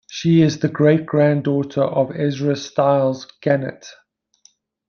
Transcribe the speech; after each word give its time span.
She 0.09 0.41
is 0.41 0.57
the 0.57 0.67
great-granddaughter 0.67 1.83
of 1.83 2.09
Ezra 2.15 2.55
Stiles 2.55 3.27
Gannett. 3.39 3.85